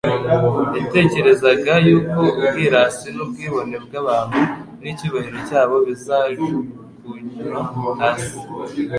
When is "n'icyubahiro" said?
4.81-5.37